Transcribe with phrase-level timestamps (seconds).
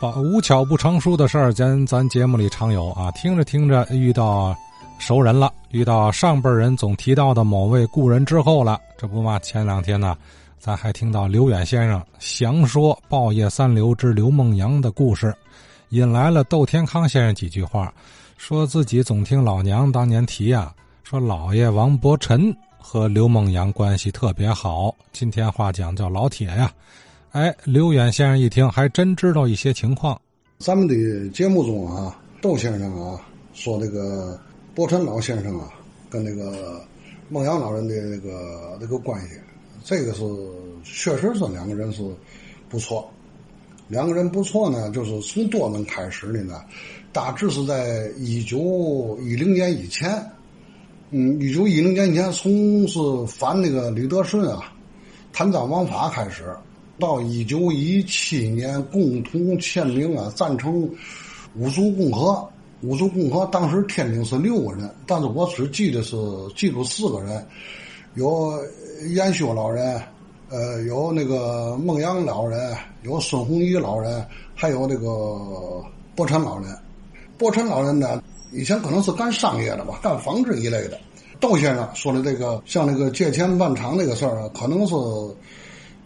[0.00, 3.10] 把无巧不成书的事儿，咱咱节目里常有啊。
[3.10, 4.56] 听着听着，遇到
[4.98, 8.80] 熟人了，遇到上辈人总提到的某位故人之后了。
[8.96, 10.16] 这不嘛，前两天呢，
[10.58, 15.36] 咱还听到刘远先生详说报业三流之刘梦阳的故事，
[15.90, 17.92] 引来了窦天康先生几句话，
[18.38, 20.72] 说自己总听老娘当年提呀，
[21.04, 26.72] 说老爷王伯臣和刘梦阳关系特别好，今天话讲叫老铁呀。
[27.32, 30.20] 哎，刘远先生一听，还真知道一些情况。
[30.58, 33.20] 咱们的节目中啊，窦先生啊
[33.54, 34.36] 说这个
[34.74, 35.70] 伯辰老先生啊
[36.08, 36.84] 跟那个
[37.28, 39.36] 孟阳老人的那个那个关系，
[39.84, 40.24] 这个是
[40.82, 42.02] 确实是两个人是
[42.68, 43.08] 不错。
[43.86, 46.60] 两个人不错呢，就是从多能开始的呢，
[47.12, 50.20] 大致是在一九一零年以前。
[51.10, 54.72] 嗯，一九一零年以前，从是反那个李德顺啊，
[55.32, 56.52] 贪赃枉法开始。
[57.00, 60.88] 到一九一七年，共同签名啊，赞成
[61.56, 62.48] 五族共和。
[62.82, 66.16] 五族共和当时天津是六个人，但是我只记得是
[66.56, 67.46] 记住四个人，
[68.14, 68.58] 有
[69.10, 70.00] 严修老人，
[70.48, 75.84] 呃，有那个孟阳老人，有孙洪仪老人，还有那个
[76.14, 76.74] 伯辰老人。
[77.36, 80.98] 伯辰老人呢，以前可能是干商业的吧，干纺织一类的。
[81.38, 84.94] 窦先生说的这个，像那个借钱办厂那个事儿啊，可能是。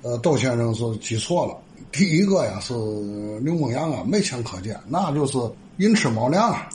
[0.05, 1.57] 呃，窦先生是记错了。
[1.91, 2.75] 第一个呀是
[3.41, 5.39] 刘梦阳啊，没钱可见，那就是
[5.79, 6.69] 寅吃卯粮啊。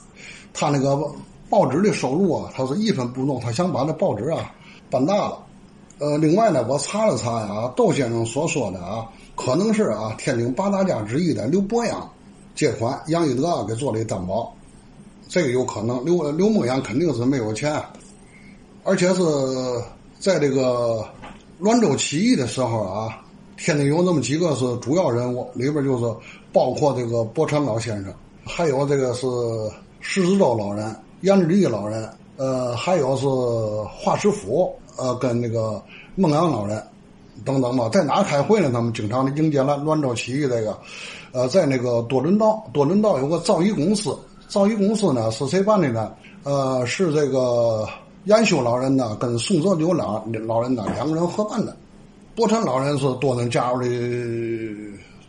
[0.51, 0.99] 他那个
[1.47, 4.51] 报纸的收入啊，他是一分不动，他想把那报纸啊
[4.89, 5.37] 办大了。
[5.99, 12.09] 呃，另外呢，我查了查呀，窦先生所说的啊，可能是啊天津八大家之一的刘伯阳
[12.55, 14.51] 借款，杨一德啊给做了担保，
[15.27, 16.03] 这个有可能。
[16.03, 17.79] 刘刘梦阳肯定是没有钱，
[18.83, 19.21] 而且是
[20.19, 21.05] 在这个。
[21.61, 23.21] 滦州起义的时候啊，
[23.57, 26.05] 天津有那么几个是主要人物，里边就是
[26.53, 28.13] 包括这个伯辰老先生，
[28.45, 29.27] 还有这个是
[29.99, 33.27] 石子洲老人、严志立老人，呃，还有是
[33.89, 35.83] 华师傅，呃，跟那个
[36.15, 36.81] 孟阳老人
[37.43, 37.89] 等等吧。
[37.89, 38.69] 在哪开会呢？
[38.71, 40.77] 他们经常的迎接了滦州起义这个，
[41.33, 44.17] 呃，在那个多伦道，多伦道有个造诣公司，
[44.47, 46.13] 造诣公司呢是谁办的呢？
[46.43, 47.85] 呃，是这个。
[48.29, 51.75] 严修老人呢，跟宋泽流老老人呢两个人合办的。
[52.35, 53.87] 伯辰老人是多能加入的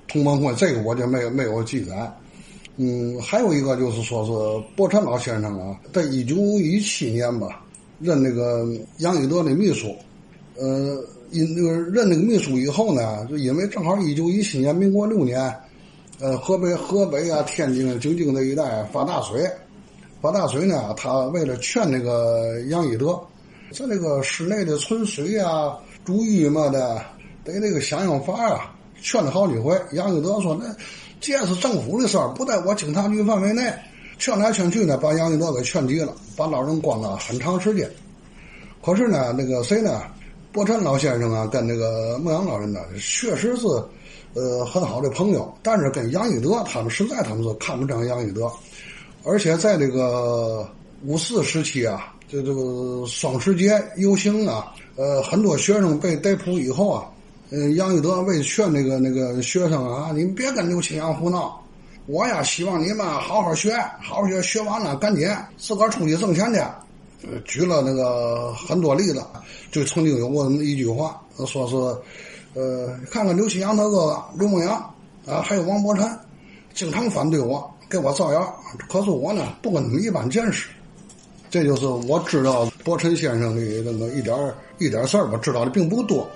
[0.06, 2.14] 同盟会，这个我就没有没有记载。
[2.76, 7.64] 嗯，还有一个就是说是伯辰老先生啊，在一九一七年吧，
[8.00, 8.68] 任那个
[8.98, 9.96] 杨玉德的秘书。
[10.58, 15.50] 呃，因那个任那个秘书以后呢，就因为正好一九一七年民国六年，
[16.20, 19.50] 呃，河北河北啊、天津、京津这一带发大水。
[20.20, 23.18] 发大水呢，他为了劝那个杨一德，
[23.72, 27.02] 在那个室内的存水啊、煮浴嘛的，
[27.44, 29.74] 得那个想想法啊，劝了好几回。
[29.92, 30.66] 杨一德说：“那
[31.20, 33.72] 这是政府的事儿，不在我警察局范围内。”
[34.18, 37.90] 劝来劝去呢，把杨一德给劝急了，把老人关了很长时间。
[38.84, 40.02] 可是呢，那个谁呢，
[40.52, 43.66] 伯辰老先生啊，跟那个牧羊老人呢，确实是
[44.34, 48.52] 呃很好的朋友，但是跟杨一德他们实在他们是看不上杨一德。
[49.22, 50.68] 而且在这个
[51.04, 57.04] 五四时期啊，这这个双十节游行啊，呃，很多学生被逮捕以后啊，
[57.50, 61.62] 嗯，杨玉德为劝那个那个学生啊，你们别跟刘青阳胡闹，
[62.06, 66.60] 我呀希望你们好好学，好好学，学完了赶紧自个儿出去挣钱去。
[67.44, 69.22] 举了那个很多例子，
[69.70, 71.76] 就曾经有过那么一句话，说是，
[72.58, 74.72] 呃，看看刘青阳他哥哥刘梦阳
[75.26, 76.08] 啊，还有王伯辰，
[76.72, 77.70] 经常反对我。
[77.90, 78.54] 给我造谣，
[78.88, 80.68] 可是我呢不跟他们一般见识，
[81.50, 86.26] 这就是我知道伯辰先生的那个一点一点事儿吧，知道的并不多。